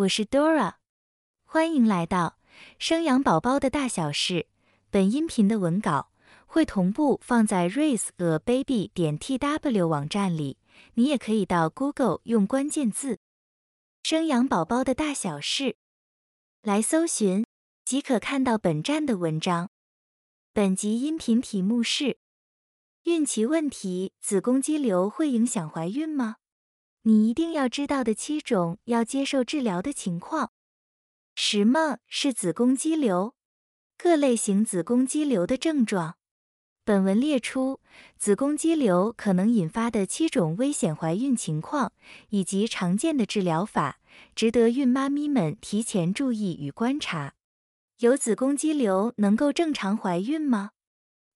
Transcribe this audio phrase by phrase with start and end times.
[0.00, 0.76] 我是 Dora，
[1.44, 2.38] 欢迎来到
[2.78, 4.46] 生养宝宝的大小事。
[4.88, 6.10] 本音频的文稿
[6.46, 10.56] 会同步放在 raiseababy 点 tw 网站里，
[10.94, 13.18] 你也可以到 Google 用关键字
[14.02, 15.76] “生养宝宝的大小事”
[16.62, 17.44] 来搜寻，
[17.84, 19.68] 即可看到本站的文章。
[20.54, 22.18] 本集音频题目是：
[23.02, 26.36] 孕期问题，子宫肌瘤会影响怀孕吗？
[27.02, 30.52] 你一定要知道的七种要接受治疗的情况。
[31.34, 33.34] 什么是子宫肌瘤？
[33.96, 36.16] 各类型子宫肌瘤的症状。
[36.84, 37.80] 本文列出
[38.18, 41.92] 子宫肌瘤可能引发的七种危险怀孕情况，
[42.30, 44.00] 以及常见的治疗法，
[44.34, 47.34] 值得孕妈咪们提前注意与观察。
[47.98, 50.70] 有子宫肌瘤能够正常怀孕吗？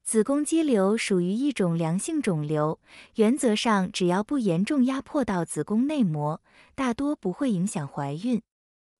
[0.04, 2.78] 子宫肌瘤属于一种良性肿瘤，
[3.14, 6.42] 原则上只要不严重压迫到子宫内膜，
[6.74, 8.42] 大多不会影响怀孕。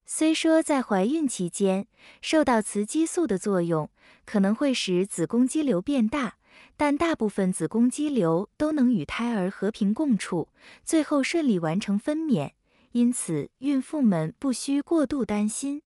[0.06, 1.86] 虽说在怀孕期间
[2.22, 3.90] 受到雌激素的作用，
[4.24, 6.38] 可能会使子宫肌瘤变大，
[6.74, 10.48] 但大部分子宫肌瘤都能与胎儿和平共处，
[10.84, 12.52] 最后顺利完成分娩，
[12.92, 15.82] 因此孕妇们不需过度担心。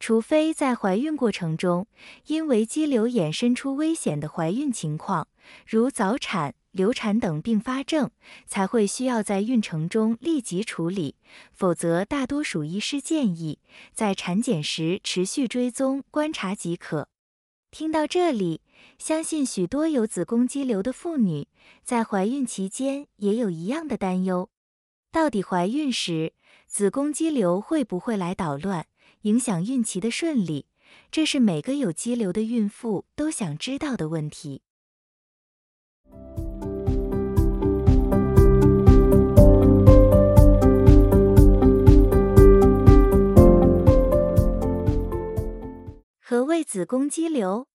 [0.00, 1.86] 除非在怀孕过程中，
[2.26, 5.26] 因为肌瘤衍生出危险的怀孕情况，
[5.66, 8.10] 如早产、流产等并发症，
[8.46, 11.16] 才会需要在孕程中立即处理。
[11.52, 13.58] 否则，大多数医师建议
[13.92, 17.08] 在产检时持续追踪观察即可。
[17.70, 18.62] 听到这里，
[18.98, 21.48] 相信许多有子宫肌瘤的妇女
[21.82, 24.48] 在怀孕期间也有一样的担忧：
[25.10, 26.32] 到底怀孕时
[26.66, 28.86] 子宫肌瘤会不会来捣乱？
[29.22, 30.66] 影响孕期的顺利，
[31.10, 34.62] 这是每个有肌瘤的孕妇都想知道的问题。
[46.20, 47.68] 何谓子宫肌瘤？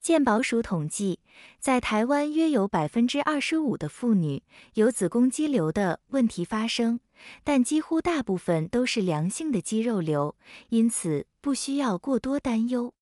[0.00, 1.20] 健保署统计，
[1.58, 4.42] 在台湾约有百分之二十五的妇女
[4.74, 7.00] 有子宫肌瘤的问题发生。
[7.44, 10.36] 但几乎大部分都是良性的肌肉瘤，
[10.70, 12.94] 因此不需要过多担忧。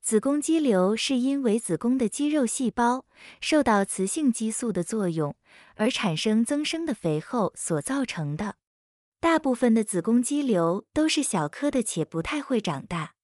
[0.00, 3.06] 子宫肌瘤是因为子宫的肌肉细胞
[3.40, 5.34] 受到雌性激素的作用
[5.74, 8.54] 而产生增生的肥厚所造成的。
[9.18, 13.15] 大部分的子宫肌瘤都是小颗的且不太会长大。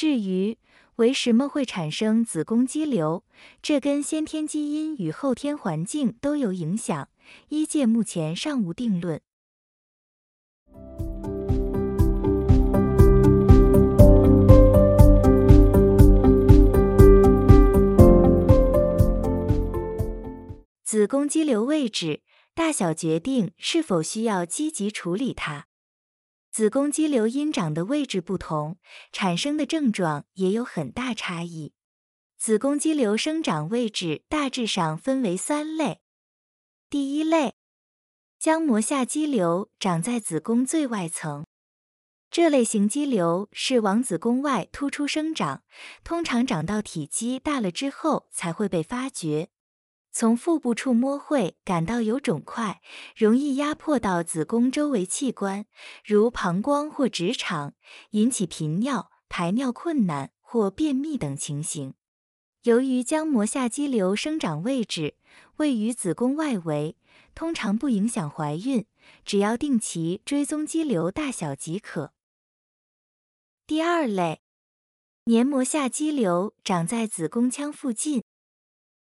[0.00, 0.56] 至于
[0.96, 3.22] 为什么会产生子宫肌瘤，
[3.60, 7.10] 这跟先天基因与后天环境都有影响，
[7.50, 9.20] 医界目前尚无定论。
[20.82, 22.22] 子宫肌瘤位置
[22.54, 25.66] 大小决定是否需要积极处理它。
[26.50, 28.76] 子宫肌瘤因长的位置不同，
[29.12, 31.74] 产生的症状也有很大差异。
[32.36, 36.00] 子宫肌瘤生长位置大致上分为三类。
[36.88, 37.54] 第一类，
[38.40, 41.46] 浆膜下肌瘤长在子宫最外层，
[42.32, 45.62] 这类型肌瘤是往子宫外突出生长，
[46.02, 49.50] 通常长到体积大了之后才会被发觉。
[50.12, 52.80] 从腹部触摸会感到有肿块，
[53.16, 55.66] 容易压迫到子宫周围器官，
[56.04, 57.74] 如膀胱或直肠，
[58.10, 61.94] 引起频尿、排尿困难或便秘等情形。
[62.64, 65.14] 由于浆膜下肌瘤生长位置
[65.56, 66.96] 位于子宫外围，
[67.34, 68.84] 通常不影响怀孕，
[69.24, 72.12] 只要定期追踪肌瘤大小即可。
[73.66, 74.42] 第二类，
[75.24, 78.24] 黏膜下肌瘤长在子宫腔附近。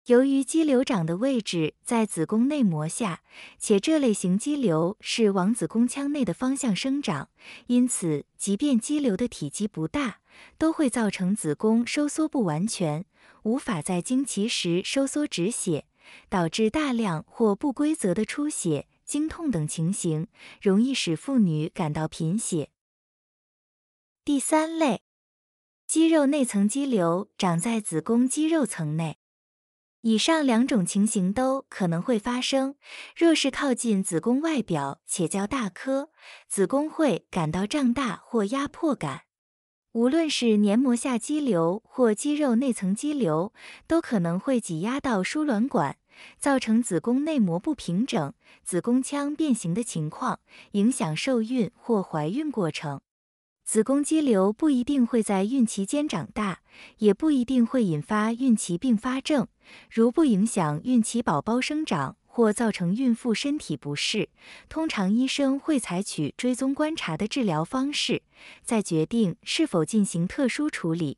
[0.07, 3.23] 由于肌瘤长的位置在子宫内膜下，
[3.59, 7.29] 且这类型肌瘤是往子宫腔内的方向生长，
[7.65, 10.21] 因此即便肌瘤的体积不大，
[10.57, 13.03] 都会造成子宫收缩不完全，
[13.43, 15.87] 无法在经期时收缩止血，
[16.29, 20.27] 导致大量或不规则的出血、经痛等情形，
[20.61, 22.69] 容易使妇女感到贫血。
[24.23, 25.01] 第三类，
[25.85, 29.17] 肌肉内层肌瘤长在子宫肌肉层内。
[30.01, 32.75] 以上两种情形都可能会发生。
[33.15, 36.09] 若是靠近子宫外表且较大颗，
[36.47, 39.23] 子宫会感到胀大或压迫感。
[39.93, 43.51] 无论是黏膜下肌瘤或肌肉内层肌瘤，
[43.87, 45.97] 都可能会挤压到输卵管，
[46.37, 48.33] 造成子宫内膜不平整、
[48.63, 50.39] 子宫腔变形的情况，
[50.73, 53.01] 影响受孕或怀孕过程。
[53.67, 56.61] 子宫肌瘤不一定会在孕期间长大，
[56.99, 59.45] 也不一定会引发孕期并发症。
[59.91, 64.29] 如不影响孕期宝宝生长或造成孕妇身体不适，
[64.69, 68.21] 通常医生会采取追踪观察的治疗方式，
[68.63, 71.17] 再决定是否进行特殊处理。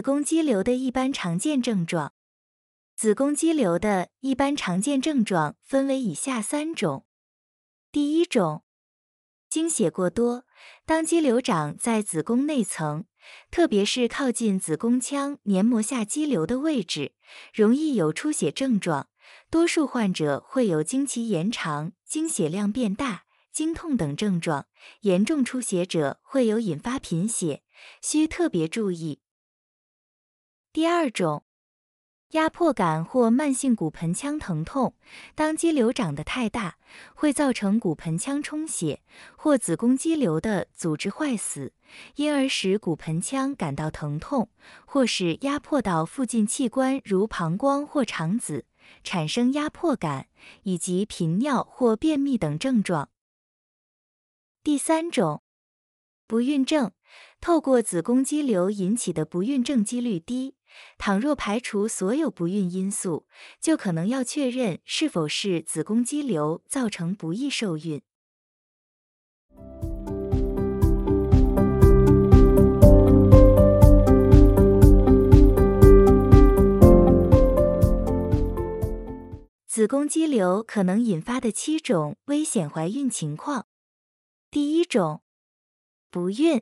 [0.00, 2.14] 子宫肌瘤的一般常见症状。
[2.96, 7.04] 子宫肌瘤的一般常见症状分为以下三种。
[7.92, 8.62] 第一种，
[9.50, 10.46] 经血过多。
[10.86, 13.04] 当肌瘤长在子宫内层，
[13.50, 17.12] 特别是靠近子宫腔黏膜下肌瘤的位置，
[17.52, 19.10] 容易有出血症状。
[19.50, 24.64] 多数患者会有经期延长、经血量变大、经痛等症状。
[25.02, 27.62] 严重出血者会有引发贫血，
[28.00, 29.20] 需特别注意。
[30.72, 31.42] 第二种，
[32.30, 34.94] 压迫感或慢性骨盆腔疼痛。
[35.34, 36.78] 当肌瘤长得太大，
[37.16, 39.02] 会造成骨盆腔充血
[39.36, 41.72] 或子宫肌瘤的组织坏死，
[42.14, 44.48] 因而使骨盆腔感到疼痛，
[44.86, 48.64] 或是压迫到附近器官如膀胱或肠子，
[49.02, 50.28] 产生压迫感
[50.62, 53.10] 以及频尿或便秘等症状。
[54.62, 55.42] 第三种，
[56.28, 56.92] 不孕症。
[57.40, 60.54] 透过子宫肌瘤引起的不孕症几率低。
[60.98, 63.26] 倘若排除所有不孕因素，
[63.60, 68.02] 就可能要确认是否是子宫肌瘤造成不易受孕。
[79.66, 83.66] 子宫肌瘤可能引发的七种危险怀孕情况。
[84.50, 85.22] 第一种，
[86.10, 86.60] 不孕。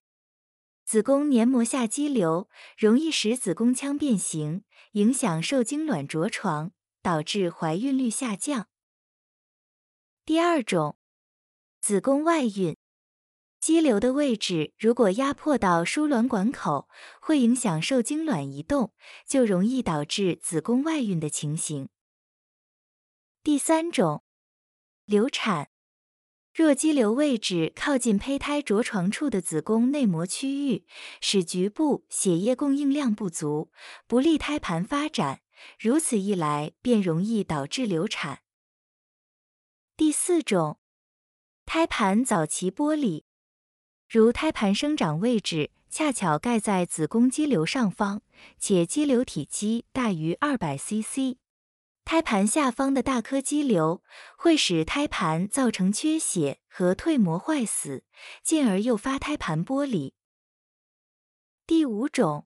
[0.89, 2.49] 子宫黏膜下肌瘤
[2.79, 8.69] 容易使子宫腔变形，影响受精卵着床，导致怀孕率下降。
[10.25, 10.97] 第二种，
[11.79, 12.75] 子宫外孕，
[13.61, 16.89] 肌瘤的位置如果压迫到输卵管口，
[17.21, 18.95] 会影响受精卵移动，
[19.27, 21.91] 就容易导致子宫外孕的情形。
[23.43, 24.25] 第三种，
[25.05, 25.69] 流产。
[26.59, 30.85] 若肌瘤位置靠近胚胎着床处的子宫内膜区域，
[31.21, 33.71] 使局部血液供应量不足，
[34.09, 35.43] 不利胎盘发展，
[35.79, 38.41] 如此一来便容易导致流产。
[39.97, 40.81] 第四种，
[41.65, 43.25] 胎盘早期剥离，
[44.09, 48.23] 如胎盘生长位置恰巧盖在子宫肌瘤上方，
[48.59, 51.37] 且肌瘤体积大于二百 cc。
[52.11, 54.03] 胎盘下方的大颗肌瘤
[54.39, 58.03] 会使胎盘造成缺血和蜕膜坏死，
[58.43, 60.15] 进而诱发胎盘剥离。
[61.67, 62.47] 第五种，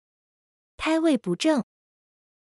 [0.76, 1.64] 胎位不正，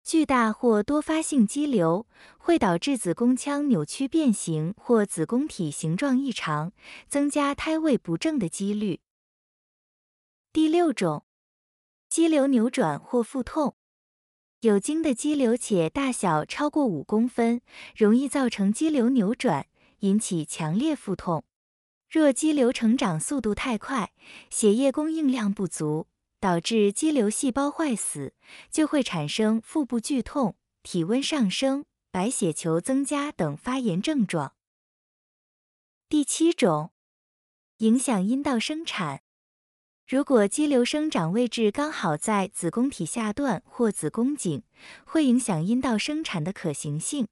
[0.03, 2.09] 巨大或多发性肌瘤
[2.39, 6.73] 会导致子宫腔扭曲变形或子宫体形状异常，
[7.07, 9.01] 增加胎位不正的几率。
[10.53, 11.25] 第六种，
[12.09, 13.77] 肌瘤扭转或腹痛。
[14.61, 17.61] 有经的肌瘤且大小超过五公分，
[17.95, 19.67] 容易造成肌瘤扭转，
[20.01, 21.45] 引起强烈腹痛。
[22.09, 24.13] 若肌瘤成长速度太快，
[24.49, 26.07] 血液供应量不足，
[26.41, 28.33] 导致肌瘤细胞坏死，
[28.71, 34.55] 就会产生腹部剧痛、体温上升、白血球增加等发炎症状。
[36.09, 36.93] 第七种，
[37.79, 39.23] 影响阴道生产。
[40.09, 44.63] 如果肌瘤生长位置刚好在子宫体下段或子宫颈，
[45.05, 47.27] 会影响阴道生产的可行性。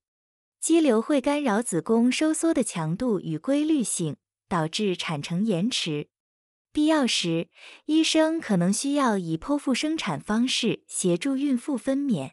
[0.60, 4.16] 肌瘤会干扰子宫收缩的强度与规律性，
[4.48, 6.08] 导致产程延迟。
[6.72, 7.46] 必要时，
[7.84, 12.32] 医生可能需要以剖腹生产方式协助孕妇分娩。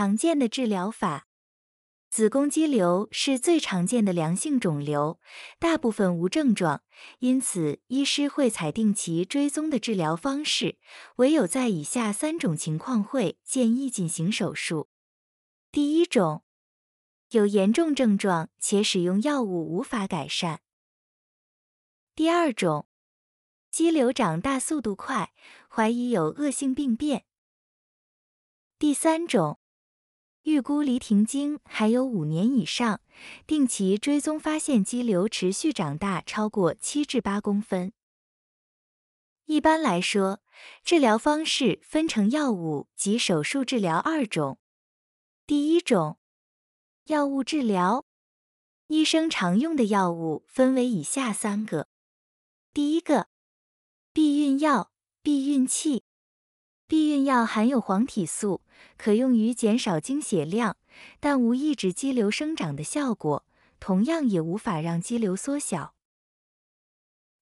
[0.00, 1.26] 常见的治疗法，
[2.08, 5.20] 子宫肌瘤是最常见的良性肿瘤，
[5.58, 6.82] 大部分无症状，
[7.18, 10.78] 因此医师会采定其追踪的治疗方式。
[11.16, 14.88] 唯有在以下三种情况会建议进行手术：
[15.70, 16.44] 第一种，
[17.32, 20.60] 有严重症状且使用药物无法改善；
[22.14, 22.88] 第二种，
[23.70, 25.34] 肌瘤长大速度快，
[25.68, 27.24] 怀疑有恶性病变；
[28.78, 29.59] 第三种。
[30.42, 33.00] 预估离停经还有五年以上，
[33.46, 37.92] 定期追踪发现肌瘤持续长大超过七至八公分。
[39.44, 40.40] 一般来说，
[40.82, 44.58] 治疗方式分成药物及手术治疗二种。
[45.46, 46.18] 第一种，
[47.06, 48.06] 药物治疗，
[48.86, 51.88] 医生常用的药物分为以下三个：
[52.72, 53.28] 第一个，
[54.12, 54.92] 避孕药、
[55.22, 56.04] 避孕器。
[56.90, 58.62] 避孕药含有黄体素，
[58.98, 60.76] 可用于减少经血量，
[61.20, 63.46] 但无抑制肌瘤生长的效果，
[63.78, 65.94] 同样也无法让肌瘤缩小。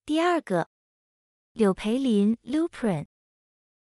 [0.05, 0.69] 第二个，
[1.55, 3.07] 柳培林 （Lupron）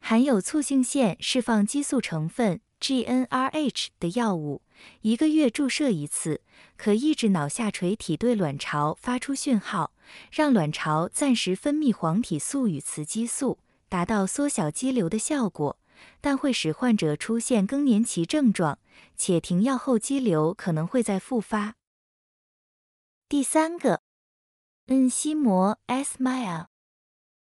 [0.00, 4.62] 含有促性腺释放激素成分 （GnRH） 的药物，
[5.02, 6.42] 一个月注射一次，
[6.76, 9.92] 可抑制脑下垂体对卵巢发出讯号，
[10.32, 13.60] 让卵巢暂时分泌黄体素与雌激素。
[13.94, 15.78] 达到缩小肌瘤的效果，
[16.20, 18.80] 但会使患者出现更年期症状，
[19.16, 21.76] 且停药后肌瘤可能会再复发。
[23.28, 24.02] 第三个，
[24.86, 26.66] 恩西摩 （Esmile）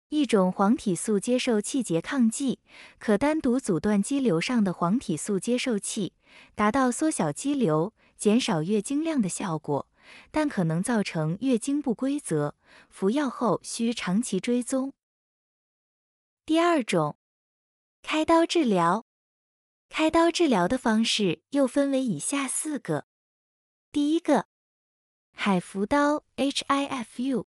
[0.09, 2.57] 一种黄体素接受器拮抗剂，
[2.97, 6.13] 可单独阻断肌瘤上的黄体素接受器，
[6.55, 9.87] 达到缩小肌瘤、减少月经量的效果，
[10.31, 12.55] 但可能造成月经不规则，
[12.89, 14.91] 服药后需长期追踪。
[16.49, 17.15] 第二种，
[18.01, 19.05] 开刀治疗。
[19.87, 23.05] 开刀治疗的方式又分为以下四个。
[23.91, 24.47] 第一个，
[25.35, 27.45] 海扶刀 （HIFU），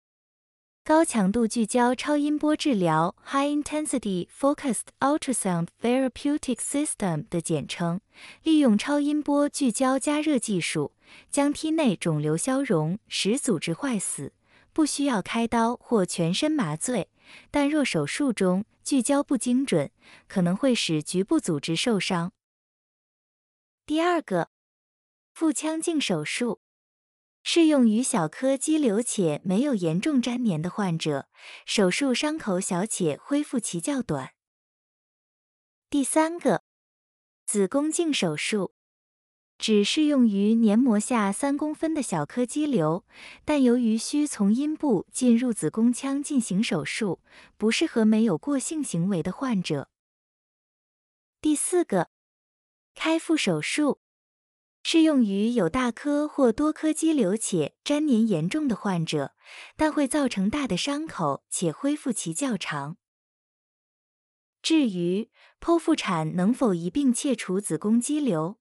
[0.84, 8.00] 高强度聚焦超音波治疗 （High Intensity Focused Ultrasound Therapeutic System） 的简称，
[8.44, 10.92] 利用超音波聚焦加热技术，
[11.28, 14.32] 将体内肿瘤消融，使组织坏死，
[14.72, 17.08] 不需要开刀或全身麻醉。
[17.50, 19.90] 但若手术中聚焦不精准，
[20.28, 22.32] 可能会使局部组织受伤。
[23.86, 24.50] 第二个，
[25.32, 26.60] 腹腔镜手术
[27.42, 31.28] 适用于小颗肌瘤且没有严重粘连的患者，
[31.66, 34.34] 手术伤口小且恢复期较短。
[35.90, 36.62] 第三个，
[37.44, 38.74] 子宫镜手术。
[39.62, 43.04] 只适用于黏膜下三公分的小颗肌瘤，
[43.44, 47.20] 但由于需从阴部进入子宫腔进行手术，
[47.56, 49.88] 不适合没有过性行为的患者。
[51.40, 52.10] 第四个，
[52.96, 54.00] 开腹手术
[54.82, 59.36] 适用于有大颗或多颗肌瘤且粘连严重的患者，
[59.76, 62.96] 但会造成大的伤口且恢复期较长。
[64.60, 68.58] 至于剖腹产能否一并切除子宫肌瘤？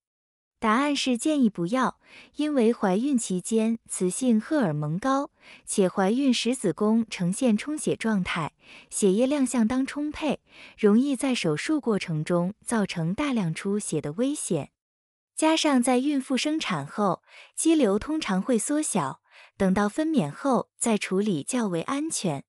[0.61, 1.99] 答案是建议不要，
[2.35, 5.31] 因为怀孕期间雌性荷尔蒙高，
[5.65, 8.53] 且怀孕时子宫呈现充血状态，
[8.91, 10.39] 血液量相当充沛，
[10.77, 14.69] 容易在手术过程中造成大量出血的危险。
[15.35, 17.23] 加上在孕妇生产后，
[17.55, 19.21] 肌瘤通常会缩小，
[19.57, 22.43] 等到分娩后再处理较为安全。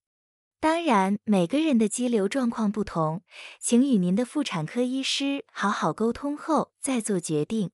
[0.61, 3.23] 当然，每个人的肌瘤状况不同，
[3.59, 7.71] 请与您的妇产科医师好好沟通后再做决定。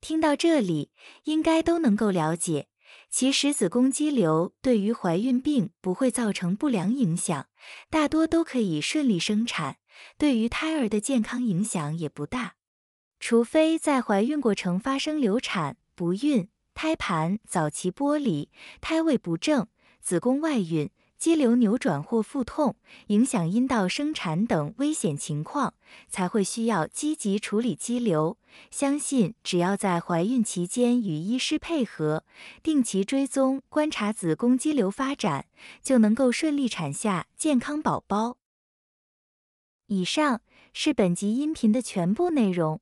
[0.00, 0.90] 听到这里，
[1.24, 2.68] 应该都能够了解，
[3.10, 7.48] 其实子宫肌瘤对于怀孕并不会造成不良影响，
[7.90, 9.78] 大多都可以顺利生产，
[10.16, 12.54] 对于胎儿的健康影响也不大。
[13.20, 18.50] 除非在怀孕过程发生流产、不孕、胎盘早期剥离、
[18.80, 19.66] 胎位不正、
[20.00, 20.90] 子宫外孕。
[21.18, 22.76] 肌瘤扭转或腹痛，
[23.08, 25.74] 影响阴道生产等危险情况，
[26.08, 28.38] 才会需要积极处理肌瘤。
[28.70, 32.24] 相信只要在怀孕期间与医师配合，
[32.62, 35.46] 定期追踪观察子宫肌瘤发展，
[35.82, 38.36] 就能够顺利产下健康宝宝。
[39.88, 40.40] 以上
[40.72, 42.80] 是本集音频的全部内容。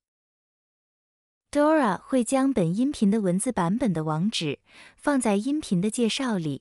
[1.51, 4.59] Dora 会将本音频的文字版本的网址
[4.97, 6.61] 放在音频的介绍里。